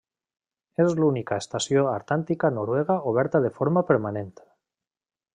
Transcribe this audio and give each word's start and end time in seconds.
És 0.83 0.93
l'única 1.01 1.37
estació 1.43 1.83
antàrtica 1.91 2.51
noruega 2.55 2.95
oberta 3.11 3.43
de 3.47 3.51
forma 3.61 3.83
permanent. 3.91 4.33